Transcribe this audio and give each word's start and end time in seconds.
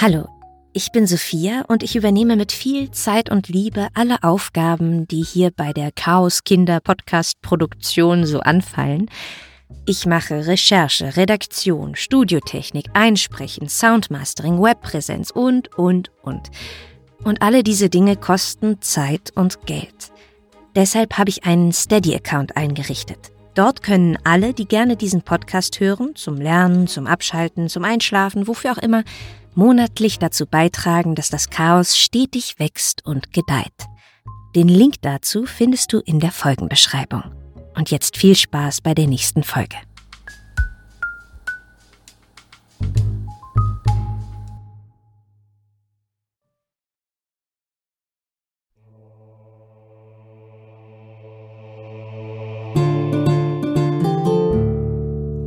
Hallo, 0.00 0.28
ich 0.72 0.92
bin 0.92 1.08
Sophia 1.08 1.64
und 1.66 1.82
ich 1.82 1.96
übernehme 1.96 2.36
mit 2.36 2.52
viel 2.52 2.92
Zeit 2.92 3.30
und 3.30 3.48
Liebe 3.48 3.88
alle 3.94 4.22
Aufgaben, 4.22 5.08
die 5.08 5.24
hier 5.24 5.50
bei 5.50 5.72
der 5.72 5.90
Chaos 5.90 6.44
Kinder 6.44 6.78
Podcast 6.78 7.42
Produktion 7.42 8.24
so 8.24 8.38
anfallen. 8.38 9.10
Ich 9.86 10.06
mache 10.06 10.46
Recherche, 10.46 11.16
Redaktion, 11.16 11.96
Studiotechnik, 11.96 12.90
Einsprechen, 12.92 13.68
Soundmastering, 13.68 14.62
Webpräsenz 14.62 15.32
und, 15.32 15.76
und, 15.76 16.12
und. 16.22 16.48
Und 17.24 17.42
alle 17.42 17.64
diese 17.64 17.90
Dinge 17.90 18.14
kosten 18.14 18.80
Zeit 18.80 19.32
und 19.34 19.66
Geld. 19.66 20.12
Deshalb 20.76 21.18
habe 21.18 21.30
ich 21.30 21.42
einen 21.42 21.72
Steady-Account 21.72 22.56
eingerichtet. 22.56 23.32
Dort 23.58 23.82
können 23.82 24.16
alle, 24.22 24.54
die 24.54 24.68
gerne 24.68 24.94
diesen 24.94 25.22
Podcast 25.22 25.80
hören, 25.80 26.14
zum 26.14 26.36
Lernen, 26.36 26.86
zum 26.86 27.08
Abschalten, 27.08 27.68
zum 27.68 27.82
Einschlafen, 27.82 28.46
wofür 28.46 28.70
auch 28.70 28.78
immer, 28.78 29.02
monatlich 29.56 30.20
dazu 30.20 30.46
beitragen, 30.46 31.16
dass 31.16 31.28
das 31.28 31.50
Chaos 31.50 31.98
stetig 31.98 32.60
wächst 32.60 33.04
und 33.04 33.32
gedeiht. 33.32 33.88
Den 34.54 34.68
Link 34.68 35.02
dazu 35.02 35.44
findest 35.44 35.92
du 35.92 35.98
in 35.98 36.20
der 36.20 36.30
Folgenbeschreibung. 36.30 37.24
Und 37.74 37.90
jetzt 37.90 38.16
viel 38.16 38.36
Spaß 38.36 38.80
bei 38.80 38.94
der 38.94 39.08
nächsten 39.08 39.42
Folge. 39.42 39.74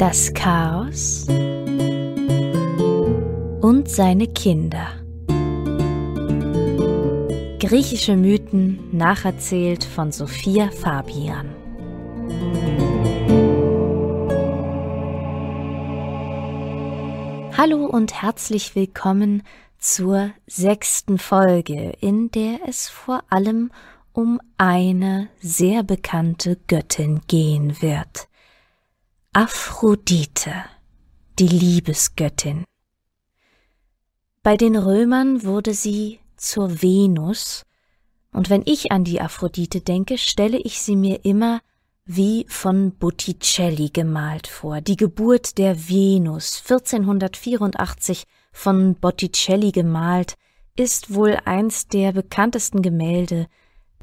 Das 0.02 0.34
Chaos 0.34 1.28
und 3.62 3.84
seine 3.86 4.26
Kinder. 4.26 4.88
Griechische 7.60 8.18
Mythen 8.18 8.80
nacherzählt 8.92 9.84
von 9.84 10.12
Sophia 10.12 10.72
Fabian. 10.72 11.54
Hallo 17.56 17.86
und 17.86 18.24
herzlich 18.24 18.76
willkommen 18.76 19.44
zur 19.78 20.32
sechsten 20.48 21.20
Folge, 21.20 21.94
in 22.02 22.32
der 22.32 22.62
es 22.68 22.90
vor 22.90 23.24
allem 23.30 23.70
um 24.14 24.42
eine 24.58 25.30
sehr 25.42 25.84
bekannte 25.84 26.58
Göttin 26.66 27.22
gehen 27.28 27.80
wird. 27.84 28.31
Aphrodite, 29.34 30.52
die 31.40 31.48
Liebesgöttin. 31.48 32.66
Bei 34.44 34.58
den 34.58 34.76
Römern 34.76 35.44
wurde 35.46 35.74
sie 35.74 36.20
zur 36.36 36.82
Venus, 36.82 37.64
und 38.34 38.50
wenn 38.50 38.62
ich 38.66 38.92
an 38.92 39.06
die 39.06 39.22
Aphrodite 39.22 39.80
denke, 39.80 40.18
stelle 40.18 40.58
ich 40.58 40.82
sie 40.82 40.98
mir 40.98 41.24
immer 41.24 41.62
wie 42.04 42.46
von 42.50 42.92
Botticelli 42.98 43.92
gemalt 43.92 44.48
vor. 44.48 44.82
Die 44.82 44.98
Geburt 44.98 45.58
der 45.58 45.88
Venus, 45.88 46.62
1484 46.64 48.26
von 48.52 48.96
Botticelli 48.96 49.72
gemalt, 49.72 50.36
ist 50.76 51.14
wohl 51.14 51.38
eins 51.46 51.88
der 51.88 52.12
bekanntesten 52.12 52.82
Gemälde 52.82 53.48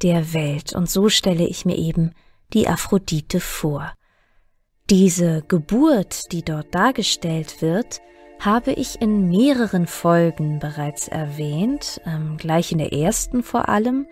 der 0.00 0.32
Welt, 0.32 0.72
und 0.72 0.88
so 0.88 1.10
stelle 1.10 1.46
ich 1.46 1.66
mir 1.66 1.76
eben 1.76 2.14
die 2.54 2.66
Aphrodite 2.66 3.40
vor. 3.40 3.92
Diese 4.90 5.42
Geburt, 5.46 6.32
die 6.32 6.42
dort 6.42 6.74
dargestellt 6.74 7.60
wird, 7.60 8.00
habe 8.40 8.72
ich 8.72 9.02
in 9.02 9.28
mehreren 9.28 9.86
Folgen 9.86 10.60
bereits 10.60 11.08
erwähnt, 11.08 12.00
ähm, 12.06 12.38
gleich 12.38 12.72
in 12.72 12.78
der 12.78 12.94
ersten 12.94 13.42
vor 13.42 13.68
allem. 13.68 14.06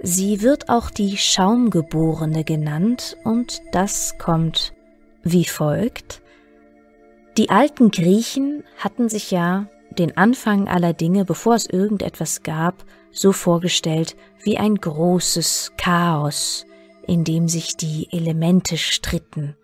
Sie 0.00 0.40
wird 0.40 0.68
auch 0.68 0.90
die 0.90 1.16
Schaumgeborene 1.16 2.44
genannt 2.44 3.16
und 3.24 3.60
das 3.72 4.18
kommt 4.18 4.72
wie 5.24 5.46
folgt. 5.46 6.22
Die 7.36 7.50
alten 7.50 7.90
Griechen 7.90 8.62
hatten 8.76 9.08
sich 9.08 9.32
ja 9.32 9.66
den 9.90 10.16
Anfang 10.16 10.68
aller 10.68 10.92
Dinge, 10.92 11.24
bevor 11.24 11.56
es 11.56 11.66
irgendetwas 11.66 12.44
gab, 12.44 12.84
so 13.10 13.32
vorgestellt 13.32 14.14
wie 14.44 14.58
ein 14.58 14.76
großes 14.76 15.72
Chaos, 15.76 16.66
in 17.04 17.24
dem 17.24 17.48
sich 17.48 17.76
die 17.76 18.06
Elemente 18.12 18.76
stritten 18.76 19.56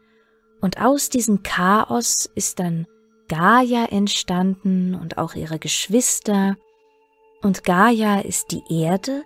und 0.64 0.80
aus 0.80 1.10
diesem 1.10 1.42
Chaos 1.42 2.24
ist 2.34 2.58
dann 2.58 2.86
Gaia 3.28 3.84
entstanden 3.84 4.94
und 4.94 5.18
auch 5.18 5.34
ihre 5.34 5.58
Geschwister. 5.58 6.56
Und 7.42 7.64
Gaia 7.64 8.20
ist 8.20 8.50
die 8.50 8.62
Erde, 8.70 9.24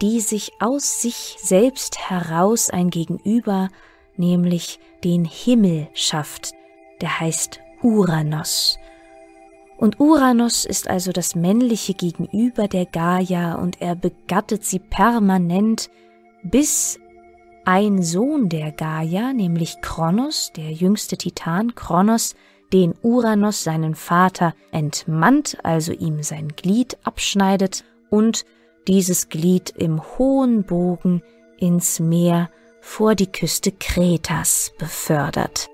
die 0.00 0.20
sich 0.20 0.52
aus 0.60 1.02
sich 1.02 1.36
selbst 1.40 2.08
heraus 2.08 2.70
ein 2.70 2.88
Gegenüber, 2.88 3.68
nämlich 4.16 4.80
den 5.04 5.26
Himmel 5.26 5.88
schafft, 5.92 6.52
der 7.02 7.20
heißt 7.20 7.60
Uranus. 7.82 8.78
Und 9.76 10.00
Uranus 10.00 10.64
ist 10.64 10.88
also 10.88 11.12
das 11.12 11.34
männliche 11.34 11.92
Gegenüber 11.92 12.66
der 12.66 12.86
Gaia 12.86 13.56
und 13.56 13.82
er 13.82 13.94
begattet 13.94 14.64
sie 14.64 14.78
permanent, 14.78 15.90
bis 16.42 16.98
ein 17.68 18.02
Sohn 18.02 18.48
der 18.48 18.72
Gaia, 18.72 19.34
nämlich 19.34 19.82
Kronos, 19.82 20.52
der 20.56 20.72
jüngste 20.72 21.18
Titan 21.18 21.74
Kronos, 21.74 22.34
den 22.72 22.94
Uranus 23.02 23.62
seinen 23.62 23.94
Vater 23.94 24.54
entmannt, 24.72 25.58
also 25.64 25.92
ihm 25.92 26.22
sein 26.22 26.48
Glied 26.48 26.96
abschneidet 27.02 27.84
und 28.08 28.46
dieses 28.86 29.28
Glied 29.28 29.74
im 29.76 30.00
hohen 30.16 30.64
Bogen 30.64 31.22
ins 31.58 32.00
Meer 32.00 32.48
vor 32.80 33.14
die 33.14 33.30
Küste 33.30 33.70
Kretas 33.70 34.72
befördert. 34.78 35.68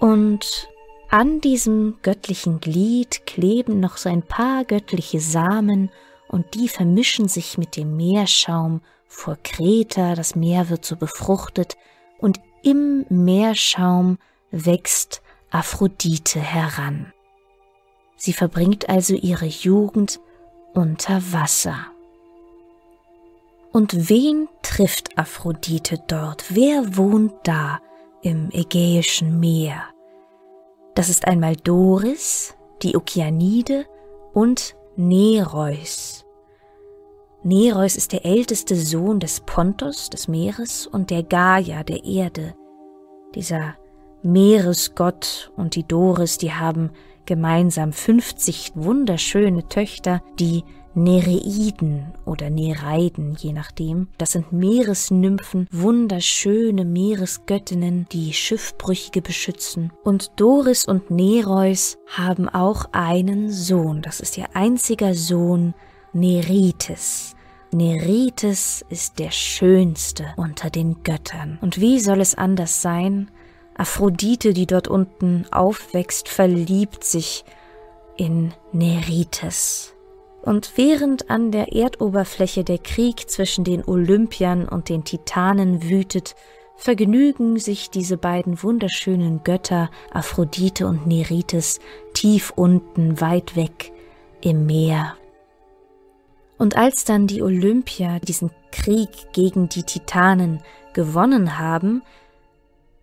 Und 0.00 0.68
an 1.08 1.40
diesem 1.40 1.96
göttlichen 2.02 2.60
Glied 2.60 3.24
kleben 3.24 3.80
noch 3.80 3.96
so 3.96 4.10
ein 4.10 4.22
paar 4.22 4.66
göttliche 4.66 5.18
Samen 5.18 5.90
und 6.28 6.52
die 6.52 6.68
vermischen 6.68 7.26
sich 7.26 7.56
mit 7.56 7.74
dem 7.74 7.96
Meerschaum 7.96 8.82
vor 9.06 9.36
Kreta, 9.42 10.14
das 10.14 10.34
Meer 10.34 10.68
wird 10.68 10.84
so 10.84 10.96
befruchtet 10.96 11.76
und 12.18 12.40
im 12.62 13.06
Meerschaum 13.08 14.18
wächst 14.50 15.22
Aphrodite 15.50 16.40
heran. 16.40 17.12
Sie 18.16 18.32
verbringt 18.32 18.88
also 18.88 19.14
ihre 19.14 19.46
Jugend 19.46 20.20
unter 20.74 21.20
Wasser. 21.32 21.76
Und 23.72 24.08
wen 24.08 24.48
trifft 24.62 25.18
Aphrodite 25.18 26.02
dort? 26.06 26.44
Wer 26.48 26.96
wohnt 26.96 27.34
da 27.44 27.80
im 28.22 28.50
Ägäischen 28.50 29.38
Meer? 29.38 29.82
Das 30.94 31.08
ist 31.08 31.26
einmal 31.26 31.56
Doris, 31.56 32.54
die 32.82 32.96
Okeanide 32.96 33.86
und 34.32 34.76
Nereus, 34.96 36.24
Nereus 37.46 37.94
ist 37.94 38.10
der 38.10 38.26
älteste 38.26 38.74
Sohn 38.74 39.20
des 39.20 39.38
Pontos, 39.38 40.10
des 40.10 40.26
Meeres, 40.26 40.88
und 40.88 41.10
der 41.10 41.22
Gaia, 41.22 41.84
der 41.84 42.02
Erde. 42.02 42.56
Dieser 43.36 43.76
Meeresgott 44.24 45.52
und 45.54 45.76
die 45.76 45.86
Doris, 45.86 46.38
die 46.38 46.52
haben 46.52 46.90
gemeinsam 47.24 47.92
50 47.92 48.72
wunderschöne 48.74 49.68
Töchter, 49.68 50.24
die 50.40 50.64
Nereiden 50.94 52.14
oder 52.24 52.50
Nereiden, 52.50 53.36
je 53.38 53.52
nachdem. 53.52 54.08
Das 54.18 54.32
sind 54.32 54.50
Meeresnymphen, 54.52 55.68
wunderschöne 55.70 56.84
Meeresgöttinnen, 56.84 58.08
die 58.10 58.32
Schiffbrüchige 58.32 59.22
beschützen. 59.22 59.92
Und 60.02 60.32
Doris 60.34 60.84
und 60.84 61.12
Nereus 61.12 61.96
haben 62.08 62.48
auch 62.48 62.86
einen 62.90 63.52
Sohn. 63.52 64.02
Das 64.02 64.18
ist 64.18 64.36
ihr 64.36 64.48
einziger 64.54 65.14
Sohn, 65.14 65.74
Nerites. 66.12 67.35
Nerites 67.76 68.86
ist 68.88 69.18
der 69.18 69.30
schönste 69.30 70.32
unter 70.36 70.70
den 70.70 71.02
Göttern. 71.02 71.58
Und 71.60 71.78
wie 71.78 72.00
soll 72.00 72.22
es 72.22 72.34
anders 72.34 72.80
sein? 72.80 73.30
Aphrodite, 73.76 74.54
die 74.54 74.66
dort 74.66 74.88
unten 74.88 75.44
aufwächst, 75.50 76.30
verliebt 76.30 77.04
sich 77.04 77.44
in 78.16 78.54
Nerites. 78.72 79.92
Und 80.40 80.72
während 80.76 81.28
an 81.28 81.50
der 81.50 81.74
Erdoberfläche 81.74 82.64
der 82.64 82.78
Krieg 82.78 83.28
zwischen 83.28 83.62
den 83.62 83.84
Olympiern 83.84 84.66
und 84.66 84.88
den 84.88 85.04
Titanen 85.04 85.82
wütet, 85.82 86.34
vergnügen 86.76 87.58
sich 87.58 87.90
diese 87.90 88.16
beiden 88.16 88.62
wunderschönen 88.62 89.44
Götter 89.44 89.90
Aphrodite 90.10 90.86
und 90.86 91.06
Nerites 91.06 91.80
tief 92.14 92.54
unten, 92.56 93.20
weit 93.20 93.54
weg 93.54 93.92
im 94.40 94.64
Meer 94.64 95.14
und 96.58 96.76
als 96.76 97.04
dann 97.04 97.26
die 97.26 97.42
Olympier 97.42 98.20
diesen 98.20 98.50
Krieg 98.72 99.10
gegen 99.32 99.68
die 99.68 99.82
Titanen 99.82 100.60
gewonnen 100.92 101.58
haben, 101.58 102.02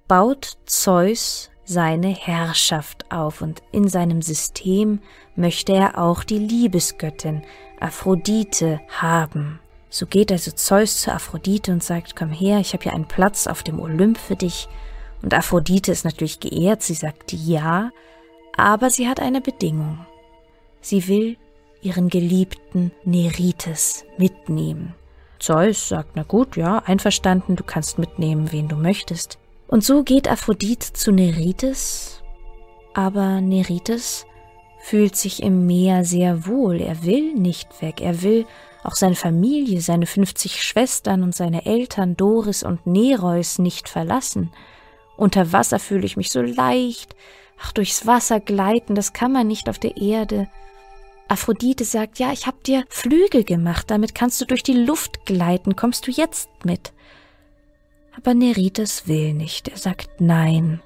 baut 0.07 0.57
Zeus 0.65 1.49
seine 1.65 2.09
Herrschaft 2.09 3.11
auf 3.11 3.41
und 3.41 3.61
in 3.71 3.87
seinem 3.87 4.21
System 4.21 4.99
möchte 5.35 5.73
er 5.73 5.97
auch 5.97 6.23
die 6.23 6.39
Liebesgöttin 6.39 7.43
Aphrodite 7.79 8.81
haben. 8.89 9.59
So 9.89 10.05
geht 10.07 10.31
also 10.31 10.51
Zeus 10.51 11.01
zu 11.01 11.11
Aphrodite 11.11 11.71
und 11.71 11.83
sagt, 11.83 12.15
komm 12.15 12.31
her, 12.31 12.59
ich 12.59 12.73
habe 12.73 12.83
hier 12.83 12.93
einen 12.93 13.07
Platz 13.07 13.47
auf 13.47 13.61
dem 13.63 13.79
Olymp 13.79 14.17
für 14.17 14.35
dich. 14.35 14.67
Und 15.21 15.33
Aphrodite 15.33 15.91
ist 15.91 16.03
natürlich 16.03 16.39
geehrt, 16.39 16.81
sie 16.81 16.95
sagt 16.95 17.31
ja, 17.31 17.91
aber 18.57 18.89
sie 18.89 19.07
hat 19.07 19.19
eine 19.19 19.39
Bedingung. 19.39 20.05
Sie 20.81 21.07
will 21.07 21.37
ihren 21.83 22.09
geliebten 22.09 22.91
Nerites 23.03 24.05
mitnehmen. 24.17 24.95
Zeus 25.39 25.89
sagt, 25.89 26.15
na 26.15 26.23
gut, 26.23 26.55
ja, 26.55 26.79
einverstanden, 26.79 27.55
du 27.55 27.63
kannst 27.63 27.99
mitnehmen, 27.99 28.51
wen 28.51 28.69
du 28.69 28.75
möchtest. 28.75 29.37
Und 29.67 29.83
so 29.83 30.03
geht 30.03 30.29
Aphrodite 30.29 30.93
zu 30.93 31.11
Nerites, 31.11 32.21
aber 32.93 33.41
Nerites 33.41 34.25
fühlt 34.79 35.15
sich 35.15 35.41
im 35.41 35.65
Meer 35.65 36.05
sehr 36.05 36.45
wohl, 36.45 36.79
er 36.79 37.03
will 37.03 37.33
nicht 37.33 37.81
weg, 37.81 38.01
er 38.01 38.21
will 38.21 38.45
auch 38.83 38.95
seine 38.95 39.15
Familie, 39.15 39.81
seine 39.81 40.05
50 40.05 40.61
Schwestern 40.61 41.23
und 41.23 41.33
seine 41.33 41.65
Eltern 41.65 42.17
Doris 42.17 42.63
und 42.63 42.85
Nereus 42.85 43.59
nicht 43.59 43.87
verlassen. 43.87 44.51
Unter 45.15 45.53
Wasser 45.53 45.79
fühle 45.79 46.05
ich 46.05 46.17
mich 46.17 46.31
so 46.31 46.41
leicht, 46.41 47.15
ach 47.61 47.71
durchs 47.71 48.05
Wasser 48.05 48.39
gleiten, 48.39 48.93
das 48.93 49.13
kann 49.13 49.31
man 49.31 49.47
nicht 49.47 49.69
auf 49.69 49.79
der 49.79 49.97
Erde. 49.97 50.47
Aphrodite 51.33 51.83
sagt, 51.83 52.19
ja, 52.19 52.31
ich 52.31 52.45
hab 52.45 52.63
dir 52.63 52.85
Flügel 52.89 53.43
gemacht, 53.43 53.89
damit 53.89 54.13
kannst 54.13 54.39
du 54.39 54.45
durch 54.45 54.61
die 54.61 54.77
Luft 54.77 55.25
gleiten, 55.25 55.75
kommst 55.75 56.05
du 56.05 56.11
jetzt 56.11 56.47
mit? 56.63 56.93
Aber 58.15 58.35
Nerites 58.35 59.07
will 59.07 59.33
nicht, 59.33 59.67
er 59.67 59.77
sagt 59.77 60.21
nein. 60.21 60.79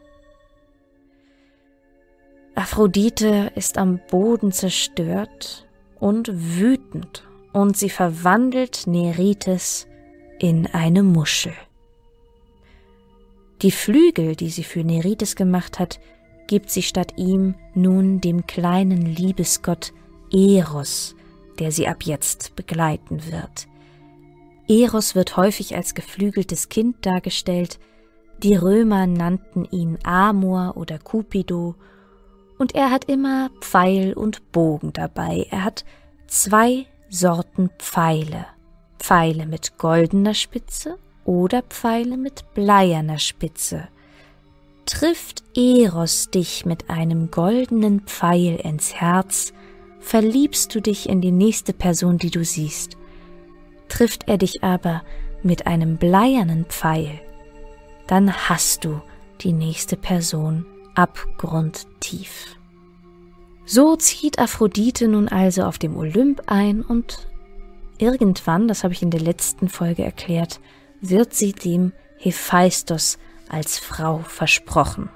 Aphrodite 2.56 3.52
ist 3.56 3.78
am 3.78 4.00
Boden 4.10 4.54
zerstört 4.54 5.68
und 6.00 6.30
wütend 6.32 7.28
und 7.52 7.76
sie 7.76 7.90
verwandelt 7.90 8.88
Nerites 8.88 9.86
in 10.40 10.66
eine 10.68 11.04
Muschel. 11.04 11.56
Die 13.64 13.72
Flügel, 13.72 14.38
die 14.38 14.50
sie 14.50 14.64
für 14.64 14.86
Nerites 14.86 15.36
gemacht 15.36 15.78
hat, 15.78 16.00
gibt 16.48 16.70
sie 16.70 16.84
statt 16.84 17.16
ihm 17.18 17.56
nun 17.74 18.22
dem 18.22 18.48
kleinen 18.48 19.02
Liebesgott 19.02 19.92
Eros, 20.32 21.16
der 21.60 21.72
sie 21.72 21.88
ab 21.88 22.04
jetzt 22.04 22.56
begleiten 22.56 23.32
wird. 23.32 23.68
Eros 24.68 25.16
wird 25.16 25.38
häufig 25.38 25.76
als 25.76 25.96
geflügeltes 25.96 26.70
Kind 26.70 27.06
dargestellt, 27.06 27.80
die 28.44 28.56
Römer 28.56 29.08
nannten 29.08 29.66
ihn 29.66 29.98
Amor 30.04 30.78
oder 30.78 31.00
Cupido, 31.00 31.76
und 32.60 32.76
er 32.76 32.92
hat 32.92 33.06
immer 33.06 33.50
Pfeil 33.62 34.14
und 34.14 34.52
Bogen 34.52 34.92
dabei. 34.94 35.48
Er 35.52 35.64
hat 35.64 35.86
zwei 36.28 36.86
Sorten 37.10 37.70
Pfeile. 37.78 38.48
Pfeile 39.00 39.46
mit 39.46 39.78
goldener 39.78 40.34
Spitze 40.34 40.98
oder 41.24 41.62
Pfeile 41.62 42.18
mit 42.18 42.54
bleierner 42.54 43.20
Spitze. 43.20 43.88
Trifft 44.86 45.44
Eros 45.56 46.30
dich 46.32 46.66
mit 46.66 46.90
einem 46.90 47.30
goldenen 47.30 48.02
Pfeil 48.02 48.56
ins 48.56 48.96
Herz, 48.96 49.54
verliebst 50.00 50.74
du 50.74 50.82
dich 50.82 51.10
in 51.10 51.22
die 51.22 51.32
nächste 51.32 51.74
Person, 51.74 52.18
die 52.18 52.32
du 52.32 52.44
siehst. 52.44 52.98
Trifft 53.90 54.28
er 54.28 54.38
dich 54.38 54.64
aber 54.64 55.04
mit 55.44 55.68
einem 55.68 55.98
bleiernen 55.98 56.66
Pfeil, 56.66 57.20
dann 58.08 58.34
hast 58.34 58.86
du 58.86 59.02
die 59.42 59.54
nächste 59.54 59.96
Person 59.96 60.66
abgrundtief. 60.96 62.58
So 63.66 63.96
zieht 63.98 64.40
Aphrodite 64.40 65.08
nun 65.08 65.28
also 65.28 65.64
auf 65.64 65.78
dem 65.78 65.98
Olymp 65.98 66.44
ein 66.48 66.82
und 66.82 67.28
irgendwann, 67.98 68.68
das 68.68 68.84
habe 68.84 68.94
ich 68.94 69.02
in 69.02 69.12
der 69.12 69.20
letzten 69.20 69.68
Folge 69.68 70.04
erklärt, 70.04 70.60
wird 71.02 71.34
sie 71.34 71.52
dem 71.52 71.92
Hephaistos 72.18 73.18
als 73.50 73.78
Frau 73.78 74.20
versprochen. 74.20 75.10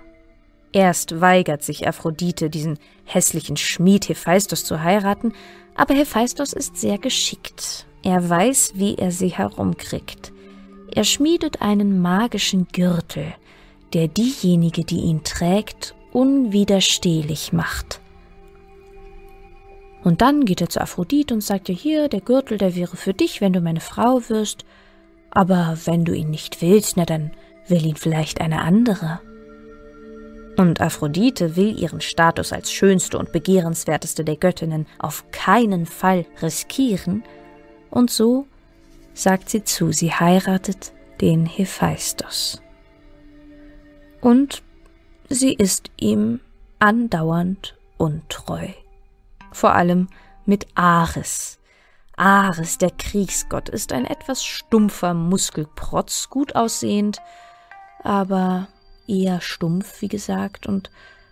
Erst 0.74 1.20
weigert 1.20 1.64
sich 1.64 1.88
Aphrodite, 1.88 2.50
diesen 2.50 2.80
hässlichen 3.04 3.58
Schmied 3.58 4.08
Hephaistos 4.08 4.64
zu 4.64 4.82
heiraten, 4.82 5.34
aber 5.76 5.94
Hephaistos 5.94 6.54
ist 6.54 6.78
sehr 6.78 6.98
geschickt. 6.98 7.86
Er 8.04 8.30
weiß, 8.30 8.74
wie 8.76 8.96
er 8.96 9.12
sie 9.12 9.30
herumkriegt. 9.30 10.32
Er 10.94 11.04
schmiedet 11.04 11.62
einen 11.62 12.02
magischen 12.02 12.68
Gürtel, 12.72 13.34
der 13.94 14.08
diejenige, 14.08 14.84
die 14.84 15.02
ihn 15.02 15.24
trägt, 15.24 15.94
unwiderstehlich 16.12 17.54
macht. 17.54 18.00
Und 20.04 20.22
dann 20.22 20.46
geht 20.46 20.62
er 20.62 20.70
zu 20.70 20.82
Aphrodite 20.82 21.34
und 21.34 21.42
sagt 21.42 21.70
ihr 21.70 21.76
hier, 21.76 22.10
der 22.10 22.22
Gürtel, 22.22 22.58
der 22.58 22.76
wäre 22.76 22.98
für 22.98 23.14
dich, 23.14 23.40
wenn 23.40 23.54
du 23.54 23.62
meine 23.62 23.82
Frau 23.82 24.22
wirst, 24.30 24.66
aber 25.30 25.78
wenn 25.86 26.06
du 26.06 26.14
ihn 26.14 26.30
nicht 26.30 26.62
willst, 26.62 26.98
na 26.98 27.06
dann 27.06 27.32
will 27.68 27.86
ihn 27.86 27.96
vielleicht 27.96 28.42
eine 28.42 28.62
andere. 28.62 29.22
Und 30.58 30.82
Aphrodite 30.82 31.56
will 31.56 31.80
ihren 31.80 32.02
Status 32.02 32.54
als 32.54 32.72
schönste 32.72 33.18
und 33.18 33.32
begehrenswerteste 33.32 34.24
der 34.24 34.36
Göttinnen 34.36 34.86
auf 35.00 35.26
keinen 35.32 35.86
Fall 35.86 36.26
riskieren, 36.42 37.24
und 37.90 38.10
so 38.10 38.46
sagt 39.14 39.50
sie 39.50 39.64
zu, 39.64 39.92
sie 39.92 40.14
heiratet 40.14 40.94
den 41.20 41.46
Hephaistos. 41.46 42.62
Und 44.22 44.64
sie 45.30 45.54
ist 45.54 45.92
ihm 45.98 46.40
andauernd 46.80 47.76
untreu. 47.98 48.68
Vor 49.52 49.74
allem 49.74 50.08
mit 50.46 50.68
Ares. 50.76 51.60
Ares, 52.16 52.78
der 52.78 52.92
Kriegsgott, 52.92 53.70
ist 53.70 53.94
ein 53.94 54.06
etwas 54.06 54.44
stumpfer 54.44 55.14
Muskelprotz, 55.14 56.30
gut 56.30 56.56
aussehend, 56.56 57.20
aber 58.04 58.68
eher 59.12 59.42
stumpf, 59.42 60.02
wie 60.02 60.08
gesagt, 60.08 60.66
und 60.66 60.90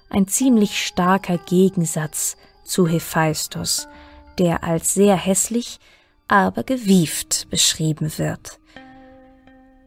ein 0.10 0.28
ziemlich 0.28 0.86
starker 0.86 1.38
Gegensatz 1.38 2.36
zu 2.64 2.88
Hephaistos, 2.88 3.88
der 4.38 4.64
als 4.64 4.94
sehr 4.94 5.16
hässlich, 5.16 5.80
aber 6.28 6.64
gewieft 6.64 7.48
beschrieben 7.50 8.12
wird. 8.18 8.60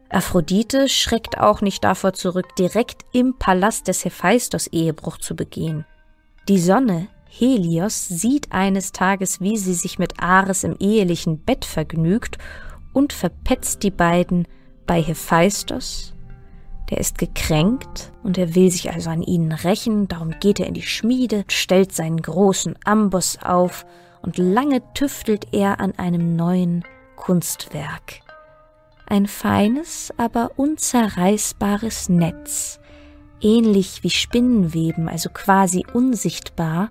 Aphrodite 0.09 0.89
schreckt 0.89 1.39
auch 1.39 1.63
nicht 1.63 1.85
davor 1.85 2.13
zurück, 2.13 2.55
direkt 2.57 3.03
im 3.13 3.39
Palast 3.39 3.89
des 3.89 4.05
Hephaistos 4.05 4.67
Ehebruch 4.67 5.19
zu 5.19 5.35
begehen. 5.35 5.87
Die 6.49 6.59
Sonne, 6.59 7.09
Helios, 7.29 8.09
sieht 8.09 8.53
eines 8.53 8.93
Tages, 8.93 9.41
wie 9.41 9.57
sie 9.57 9.75
sich 9.75 9.99
mit 9.99 10.23
Ares 10.23 10.65
im 10.65 10.77
ehelichen 10.79 11.39
Bett 11.39 11.65
vergnügt 11.65 12.37
und 12.93 13.15
verpetzt 13.15 13.83
die 13.85 13.91
beiden 13.91 14.47
bei 14.87 15.01
Hephaistos. 15.01 16.12
Der 16.93 17.01
ist 17.01 17.17
gekränkt 17.17 18.13
und 18.23 18.37
er 18.37 18.55
will 18.55 18.71
sich 18.71 18.93
also 18.93 19.09
an 19.09 19.23
ihnen 19.23 19.53
rächen, 19.53 20.09
darum 20.09 20.35
geht 20.41 20.61
er 20.61 20.67
in 20.67 20.75
die 20.75 20.83
Schmiede, 20.83 21.45
stellt 21.49 21.95
seinen 21.95 22.21
großen 22.21 22.77
Amboss 22.85 23.39
auf 23.43 23.87
und 24.21 24.37
lange 24.37 24.83
tüftelt 24.93 25.47
er 25.53 25.81
an 25.81 25.93
einem 25.99 26.37
neuen 26.37 26.85
Kunstwerk. 27.17 28.21
Ein 29.07 29.27
feines, 29.27 30.13
aber 30.19 30.51
unzerreißbares 30.57 32.11
Netz, 32.11 32.79
ähnlich 33.41 34.03
wie 34.03 34.11
Spinnenweben, 34.11 35.09
also 35.09 35.31
quasi 35.31 35.87
unsichtbar, 35.95 36.91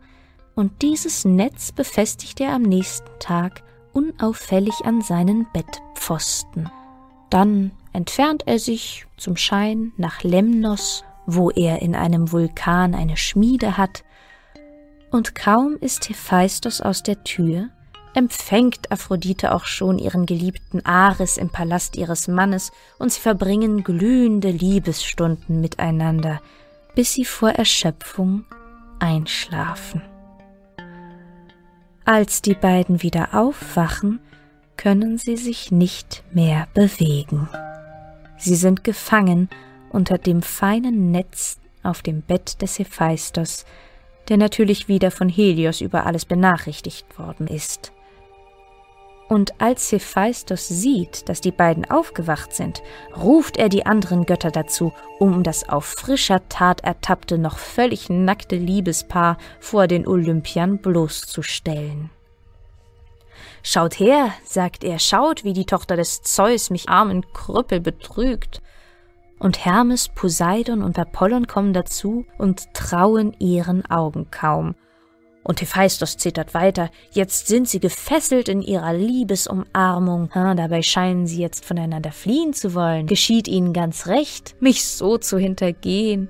und 0.55 0.81
dieses 0.81 1.25
Netz 1.25 1.71
befestigt 1.71 2.41
er 2.41 2.53
am 2.53 2.63
nächsten 2.63 3.11
Tag 3.19 3.61
unauffällig 3.93 4.83
an 4.83 5.01
seinen 5.03 5.45
Bettpfosten. 5.53 6.71
Dann 7.29 7.71
entfernt 7.93 8.43
er 8.45 8.59
sich 8.59 9.05
zum 9.17 9.37
Schein 9.37 9.91
nach 9.97 10.23
Lemnos, 10.23 11.03
wo 11.25 11.49
er 11.49 11.81
in 11.81 11.95
einem 11.95 12.31
Vulkan 12.31 12.95
eine 12.95 13.17
Schmiede 13.17 13.77
hat, 13.77 14.03
und 15.11 15.35
kaum 15.35 15.75
ist 15.81 16.07
Hephaistos 16.09 16.79
aus 16.79 17.03
der 17.03 17.23
Tür, 17.23 17.69
empfängt 18.13 18.91
Aphrodite 18.91 19.53
auch 19.53 19.65
schon 19.65 19.99
ihren 19.99 20.25
geliebten 20.25 20.85
Ares 20.85 21.37
im 21.37 21.49
Palast 21.49 21.97
ihres 21.97 22.27
Mannes, 22.27 22.71
und 22.97 23.11
sie 23.11 23.19
verbringen 23.19 23.83
glühende 23.83 24.49
Liebesstunden 24.49 25.59
miteinander, 25.59 26.41
bis 26.95 27.13
sie 27.13 27.25
vor 27.25 27.49
Erschöpfung 27.49 28.45
einschlafen. 28.99 30.01
Als 32.05 32.41
die 32.41 32.55
beiden 32.55 33.03
wieder 33.03 33.33
aufwachen, 33.33 34.19
können 34.77 35.17
sie 35.17 35.37
sich 35.37 35.71
nicht 35.71 36.23
mehr 36.33 36.67
bewegen. 36.73 37.47
Sie 38.41 38.55
sind 38.55 38.83
gefangen 38.83 39.49
unter 39.91 40.17
dem 40.17 40.41
feinen 40.41 41.11
Netz 41.11 41.59
auf 41.83 42.01
dem 42.01 42.21
Bett 42.23 42.61
des 42.63 42.79
Hephaistos, 42.79 43.65
der 44.29 44.37
natürlich 44.37 44.87
wieder 44.87 45.11
von 45.11 45.29
Helios 45.29 45.79
über 45.79 46.07
alles 46.07 46.25
benachrichtigt 46.25 47.19
worden 47.19 47.45
ist. 47.45 47.91
Und 49.29 49.61
als 49.61 49.91
Hephaistos 49.91 50.67
sieht, 50.67 51.29
dass 51.29 51.39
die 51.39 51.51
beiden 51.51 51.89
aufgewacht 51.89 52.51
sind, 52.53 52.81
ruft 53.15 53.57
er 53.57 53.69
die 53.69 53.85
anderen 53.85 54.25
Götter 54.25 54.49
dazu, 54.49 54.91
um 55.19 55.43
das 55.43 55.69
auf 55.69 55.85
frischer 55.85 56.49
Tat 56.49 56.81
ertappte, 56.81 57.37
noch 57.37 57.59
völlig 57.59 58.09
nackte 58.09 58.55
Liebespaar 58.55 59.37
vor 59.59 59.87
den 59.87 60.07
Olympiern 60.07 60.79
bloßzustellen. 60.79 62.09
Schaut 63.63 63.99
her, 63.99 64.33
sagt 64.43 64.83
er, 64.83 64.99
schaut, 64.99 65.43
wie 65.43 65.53
die 65.53 65.65
Tochter 65.65 65.95
des 65.95 66.21
Zeus 66.21 66.69
mich 66.69 66.89
armen 66.89 67.25
Krüppel 67.33 67.79
betrügt. 67.79 68.61
Und 69.39 69.65
Hermes, 69.65 70.09
Poseidon 70.09 70.83
und 70.83 70.99
Apollon 70.99 71.47
kommen 71.47 71.73
dazu 71.73 72.25
und 72.37 72.73
trauen 72.73 73.35
ihren 73.39 73.85
Augen 73.89 74.29
kaum 74.29 74.75
und 75.43 75.61
Hephaistos 75.61 76.17
zittert 76.17 76.53
weiter. 76.53 76.89
Jetzt 77.11 77.47
sind 77.47 77.67
sie 77.67 77.79
gefesselt 77.79 78.47
in 78.47 78.61
ihrer 78.61 78.93
Liebesumarmung. 78.93 80.29
Ha, 80.33 80.53
dabei 80.53 80.81
scheinen 80.81 81.25
sie 81.25 81.41
jetzt 81.41 81.65
voneinander 81.65 82.11
fliehen 82.11 82.53
zu 82.53 82.73
wollen. 82.73 83.07
Geschieht 83.07 83.47
ihnen 83.47 83.73
ganz 83.73 84.07
recht, 84.07 84.55
mich 84.59 84.85
so 84.85 85.17
zu 85.17 85.37
hintergehen. 85.37 86.29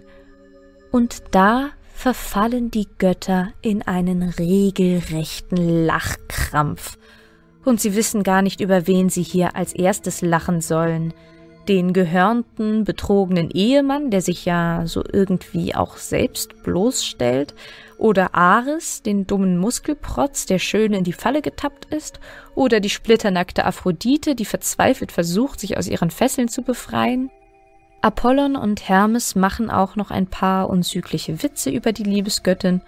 Und 0.91 1.23
da 1.31 1.69
verfallen 2.01 2.71
die 2.71 2.87
Götter 2.97 3.53
in 3.61 3.83
einen 3.83 4.23
regelrechten 4.23 5.85
Lachkrampf. 5.85 6.97
Und 7.63 7.79
sie 7.79 7.95
wissen 7.95 8.23
gar 8.23 8.41
nicht, 8.41 8.59
über 8.59 8.87
wen 8.87 9.09
sie 9.09 9.21
hier 9.21 9.55
als 9.55 9.71
erstes 9.73 10.23
lachen 10.23 10.61
sollen 10.61 11.13
den 11.67 11.93
gehörnten, 11.93 12.85
betrogenen 12.85 13.51
Ehemann, 13.51 14.09
der 14.09 14.21
sich 14.21 14.45
ja 14.45 14.81
so 14.85 15.03
irgendwie 15.11 15.75
auch 15.75 15.97
selbst 15.97 16.63
bloßstellt, 16.63 17.53
oder 17.97 18.33
Ares, 18.33 19.03
den 19.03 19.27
dummen 19.27 19.57
Muskelprotz, 19.59 20.47
der 20.47 20.57
schön 20.57 20.93
in 20.93 21.03
die 21.03 21.13
Falle 21.13 21.43
getappt 21.43 21.85
ist, 21.93 22.19
oder 22.55 22.79
die 22.79 22.89
splitternackte 22.89 23.63
Aphrodite, 23.63 24.33
die 24.33 24.45
verzweifelt 24.45 25.11
versucht, 25.11 25.59
sich 25.59 25.77
aus 25.77 25.87
ihren 25.87 26.09
Fesseln 26.09 26.47
zu 26.47 26.63
befreien. 26.63 27.29
Apollon 28.01 28.55
und 28.55 28.89
Hermes 28.89 29.35
machen 29.35 29.69
auch 29.69 29.95
noch 29.95 30.09
ein 30.09 30.25
paar 30.25 30.69
unzügliche 30.69 31.43
Witze 31.43 31.69
über 31.69 31.93
die 31.93 32.03
Liebesgöttin, 32.03 32.81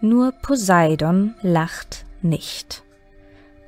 nur 0.00 0.32
Poseidon 0.32 1.34
lacht 1.42 2.06
nicht. 2.22 2.82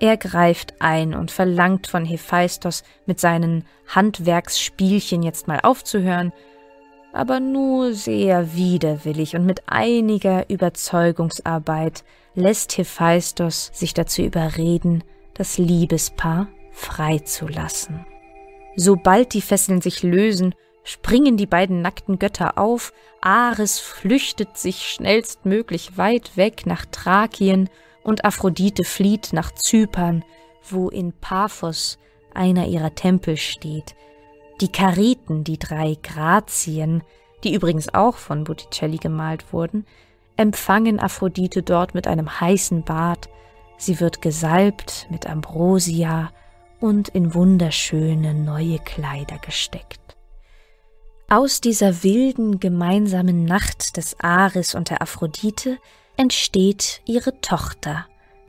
Er 0.00 0.16
greift 0.16 0.74
ein 0.78 1.14
und 1.14 1.30
verlangt 1.30 1.88
von 1.88 2.04
Hephaistos, 2.04 2.84
mit 3.04 3.20
seinen 3.20 3.64
Handwerksspielchen 3.88 5.22
jetzt 5.22 5.48
mal 5.48 5.60
aufzuhören, 5.60 6.32
aber 7.12 7.40
nur 7.40 7.94
sehr 7.94 8.54
widerwillig 8.54 9.34
und 9.34 9.44
mit 9.44 9.62
einiger 9.66 10.48
Überzeugungsarbeit 10.48 12.04
lässt 12.34 12.78
Hephaistos 12.78 13.70
sich 13.74 13.92
dazu 13.92 14.22
überreden, 14.22 15.02
das 15.34 15.58
Liebespaar 15.58 16.48
freizulassen. 16.72 18.06
Sobald 18.76 19.34
die 19.34 19.42
Fesseln 19.42 19.80
sich 19.80 20.02
lösen, 20.02 20.54
springen 20.88 21.36
die 21.36 21.46
beiden 21.46 21.82
nackten 21.82 22.18
Götter 22.18 22.56
auf, 22.56 22.94
Ares 23.20 23.78
flüchtet 23.78 24.56
sich 24.56 24.88
schnellstmöglich 24.88 25.98
weit 25.98 26.38
weg 26.38 26.64
nach 26.64 26.86
Thrakien 26.86 27.68
und 28.02 28.24
Aphrodite 28.24 28.84
flieht 28.84 29.34
nach 29.34 29.52
Zypern, 29.52 30.24
wo 30.70 30.88
in 30.88 31.12
Paphos 31.12 31.98
einer 32.32 32.66
ihrer 32.68 32.94
Tempel 32.94 33.36
steht. 33.36 33.96
Die 34.62 34.72
Kariten, 34.72 35.44
die 35.44 35.58
drei 35.58 35.98
Grazien, 36.02 37.02
die 37.44 37.52
übrigens 37.52 37.92
auch 37.92 38.16
von 38.16 38.44
Botticelli 38.44 38.96
gemalt 38.96 39.52
wurden, 39.52 39.84
empfangen 40.38 41.00
Aphrodite 41.00 41.62
dort 41.62 41.94
mit 41.94 42.06
einem 42.06 42.40
heißen 42.40 42.82
Bad. 42.84 43.28
Sie 43.76 44.00
wird 44.00 44.22
gesalbt 44.22 45.06
mit 45.10 45.26
Ambrosia 45.26 46.30
und 46.80 47.10
in 47.10 47.34
wunderschöne 47.34 48.32
neue 48.32 48.78
Kleider 48.78 49.36
gesteckt. 49.38 50.07
Aus 51.30 51.60
dieser 51.60 52.02
wilden 52.04 52.58
gemeinsamen 52.58 53.44
Nacht 53.44 53.98
des 53.98 54.18
Ares 54.18 54.74
und 54.74 54.88
der 54.88 55.02
Aphrodite 55.02 55.76
entsteht 56.16 57.02
ihre 57.04 57.38
Tochter, 57.42 58.06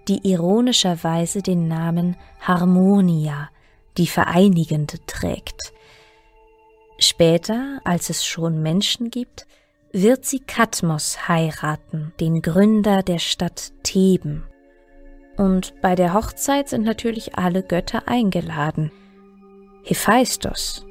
die 0.07 0.25
ironischerweise 0.25 1.41
den 1.41 1.67
Namen 1.67 2.15
Harmonia, 2.39 3.49
die 3.97 4.07
Vereinigende, 4.07 4.97
trägt. 5.07 5.73
Später, 6.99 7.81
als 7.83 8.09
es 8.09 8.25
schon 8.25 8.61
Menschen 8.61 9.11
gibt, 9.11 9.45
wird 9.91 10.23
sie 10.23 10.39
Kadmos 10.39 11.27
heiraten, 11.27 12.13
den 12.21 12.41
Gründer 12.41 13.03
der 13.03 13.19
Stadt 13.19 13.73
Theben. 13.83 14.45
Und 15.35 15.73
bei 15.81 15.95
der 15.95 16.13
Hochzeit 16.13 16.69
sind 16.69 16.85
natürlich 16.85 17.35
alle 17.37 17.61
Götter 17.61 18.07
eingeladen. 18.07 18.89
Hephaistos, 19.83 20.85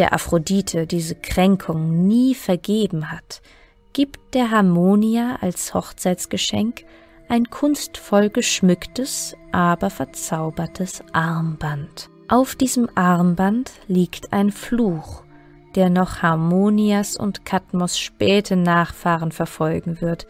der 0.00 0.14
Aphrodite 0.14 0.86
diese 0.86 1.14
Kränkung 1.14 2.06
nie 2.06 2.34
vergeben 2.34 3.12
hat, 3.12 3.42
gibt 3.92 4.34
der 4.34 4.50
Harmonia 4.50 5.36
als 5.42 5.74
Hochzeitsgeschenk 5.74 6.84
ein 7.28 7.50
kunstvoll 7.50 8.30
geschmücktes, 8.30 9.36
aber 9.52 9.90
verzaubertes 9.90 11.04
Armband. 11.12 12.08
Auf 12.28 12.54
diesem 12.54 12.88
Armband 12.94 13.72
liegt 13.88 14.32
ein 14.32 14.52
Fluch, 14.52 15.22
der 15.74 15.90
noch 15.90 16.22
Harmonias 16.22 17.18
und 17.18 17.44
Kadmos 17.44 17.98
späte 17.98 18.56
Nachfahren 18.56 19.32
verfolgen 19.32 20.00
wird. 20.00 20.26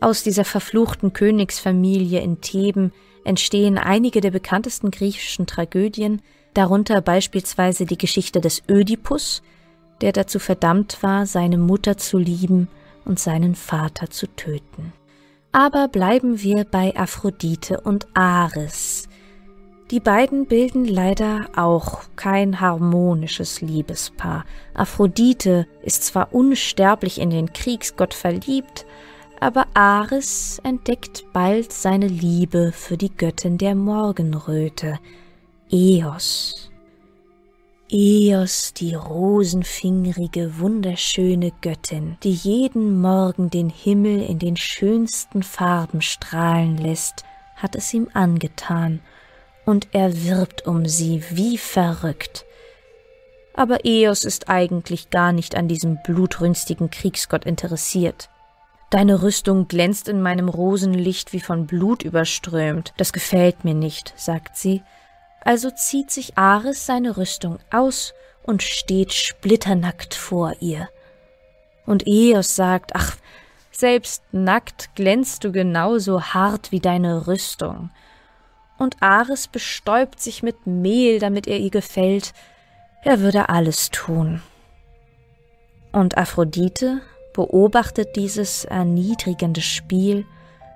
Aus 0.00 0.22
dieser 0.22 0.46
verfluchten 0.46 1.12
Königsfamilie 1.12 2.20
in 2.22 2.40
Theben 2.40 2.92
entstehen 3.26 3.76
einige 3.76 4.22
der 4.22 4.30
bekanntesten 4.30 4.90
griechischen 4.90 5.46
Tragödien, 5.46 6.22
darunter 6.54 7.00
beispielsweise 7.00 7.86
die 7.86 7.98
Geschichte 7.98 8.40
des 8.40 8.62
Ödipus, 8.68 9.42
der 10.00 10.12
dazu 10.12 10.38
verdammt 10.38 11.02
war, 11.02 11.26
seine 11.26 11.58
Mutter 11.58 11.96
zu 11.96 12.18
lieben 12.18 12.68
und 13.04 13.18
seinen 13.18 13.54
Vater 13.54 14.10
zu 14.10 14.26
töten. 14.26 14.92
Aber 15.52 15.88
bleiben 15.88 16.42
wir 16.42 16.64
bei 16.64 16.96
Aphrodite 16.96 17.80
und 17.80 18.06
Ares. 18.14 19.08
Die 19.90 20.00
beiden 20.00 20.46
bilden 20.46 20.86
leider 20.86 21.50
auch 21.54 22.04
kein 22.16 22.60
harmonisches 22.60 23.60
Liebespaar. 23.60 24.46
Aphrodite 24.72 25.66
ist 25.82 26.04
zwar 26.04 26.32
unsterblich 26.32 27.20
in 27.20 27.28
den 27.28 27.52
Kriegsgott 27.52 28.14
verliebt, 28.14 28.86
aber 29.38 29.66
Ares 29.74 30.60
entdeckt 30.62 31.26
bald 31.34 31.72
seine 31.72 32.06
Liebe 32.06 32.72
für 32.72 32.96
die 32.96 33.14
Göttin 33.14 33.58
der 33.58 33.74
Morgenröte, 33.74 34.98
Eos. 35.74 36.70
Eos, 37.90 38.74
die 38.74 38.94
rosenfingerige, 38.94 40.58
wunderschöne 40.58 41.50
Göttin, 41.62 42.18
die 42.22 42.34
jeden 42.34 43.00
Morgen 43.00 43.48
den 43.48 43.70
Himmel 43.70 44.20
in 44.20 44.38
den 44.38 44.58
schönsten 44.58 45.42
Farben 45.42 46.02
strahlen 46.02 46.76
lässt, 46.76 47.24
hat 47.56 47.74
es 47.74 47.94
ihm 47.94 48.10
angetan, 48.12 49.00
und 49.64 49.88
er 49.92 50.26
wirbt 50.26 50.66
um 50.66 50.84
sie 50.84 51.24
wie 51.30 51.56
verrückt. 51.56 52.44
Aber 53.54 53.86
Eos 53.86 54.24
ist 54.24 54.50
eigentlich 54.50 55.08
gar 55.08 55.32
nicht 55.32 55.54
an 55.54 55.68
diesem 55.68 56.02
blutrünstigen 56.04 56.90
Kriegsgott 56.90 57.46
interessiert. 57.46 58.28
Deine 58.90 59.22
Rüstung 59.22 59.68
glänzt 59.68 60.06
in 60.08 60.20
meinem 60.20 60.50
Rosenlicht 60.50 61.32
wie 61.32 61.40
von 61.40 61.66
Blut 61.66 62.02
überströmt. 62.02 62.92
Das 62.98 63.14
gefällt 63.14 63.64
mir 63.64 63.72
nicht, 63.72 64.12
sagt 64.18 64.58
sie, 64.58 64.82
also 65.44 65.70
zieht 65.70 66.10
sich 66.10 66.36
Ares 66.38 66.86
seine 66.86 67.16
Rüstung 67.16 67.58
aus 67.70 68.14
und 68.42 68.62
steht 68.62 69.12
splitternackt 69.12 70.14
vor 70.14 70.54
ihr. 70.60 70.88
Und 71.86 72.06
Eos 72.06 72.54
sagt, 72.54 72.92
ach, 72.94 73.16
selbst 73.70 74.22
nackt 74.32 74.94
glänzt 74.94 75.44
du 75.44 75.52
genauso 75.52 76.22
hart 76.22 76.70
wie 76.70 76.80
deine 76.80 77.26
Rüstung. 77.26 77.90
Und 78.78 79.02
Ares 79.02 79.48
bestäubt 79.48 80.20
sich 80.20 80.42
mit 80.42 80.66
Mehl, 80.66 81.18
damit 81.18 81.46
er 81.46 81.58
ihr 81.58 81.70
gefällt. 81.70 82.32
Er 83.04 83.20
würde 83.20 83.48
alles 83.48 83.90
tun. 83.90 84.42
Und 85.92 86.16
Aphrodite 86.16 87.00
beobachtet 87.32 88.16
dieses 88.16 88.64
erniedrigende 88.64 89.60
Spiel 89.60 90.26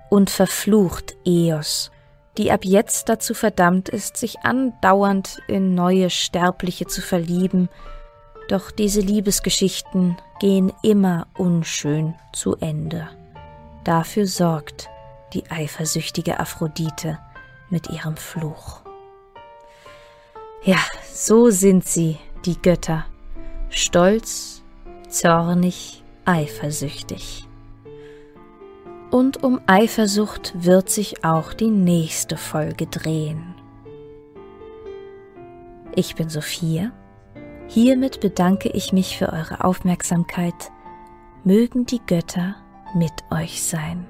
und 0.09 0.29
verflucht 0.29 1.15
Eos 1.25 1.91
die 2.37 2.51
ab 2.51 2.63
jetzt 2.63 3.09
dazu 3.09 3.33
verdammt 3.33 3.89
ist, 3.89 4.17
sich 4.17 4.39
andauernd 4.41 5.39
in 5.47 5.75
neue 5.75 6.09
Sterbliche 6.09 6.85
zu 6.85 7.01
verlieben, 7.01 7.69
doch 8.47 8.71
diese 8.71 9.01
Liebesgeschichten 9.01 10.17
gehen 10.39 10.71
immer 10.83 11.27
unschön 11.37 12.15
zu 12.33 12.55
Ende. 12.57 13.09
Dafür 13.83 14.27
sorgt 14.27 14.89
die 15.33 15.49
eifersüchtige 15.49 16.39
Aphrodite 16.39 17.19
mit 17.69 17.89
ihrem 17.89 18.15
Fluch. 18.15 18.81
Ja, 20.63 20.79
so 21.11 21.49
sind 21.49 21.85
sie, 21.85 22.17
die 22.45 22.61
Götter, 22.61 23.05
stolz, 23.69 24.63
zornig, 25.09 26.03
eifersüchtig. 26.25 27.46
Und 29.09 29.43
um 29.43 29.61
Eifersucht 29.67 30.53
wird 30.55 30.89
sich 30.89 31.23
auch 31.23 31.53
die 31.53 31.69
nächste 31.69 32.35
Folge 32.35 32.87
drehen. 32.87 33.55
Ich 35.95 36.15
bin 36.15 36.29
Sophia. 36.29 36.91
Hiermit 37.67 38.19
bedanke 38.19 38.69
ich 38.69 38.93
mich 38.93 39.17
für 39.17 39.31
eure 39.31 39.63
Aufmerksamkeit. 39.63 40.71
Mögen 41.43 41.85
die 41.85 42.01
Götter 42.05 42.55
mit 42.93 43.13
euch 43.31 43.63
sein. 43.63 44.05